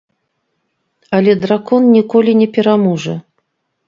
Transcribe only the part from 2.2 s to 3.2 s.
не пераможа.